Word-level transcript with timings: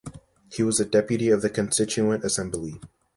He 0.51 0.63
was 0.63 0.79
a 0.79 0.85
deputy 0.85 1.29
of 1.29 1.43
the 1.43 1.49
Constituent 1.51 2.23
Assembly. 2.23 2.81